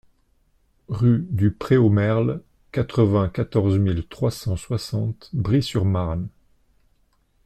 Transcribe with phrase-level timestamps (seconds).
[0.87, 6.27] Rue du Pré Aux Merles, quatre-vingt-quatorze mille trois cent soixante Bry-sur-Marne